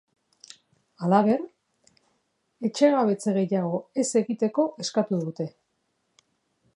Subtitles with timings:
[1.07, 1.43] Halaber,
[2.69, 5.51] etxegabetze gehiago ez egiteko eskatu dute.